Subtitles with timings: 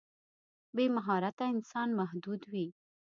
[0.75, 2.67] بې مهارته انسان محدود وي.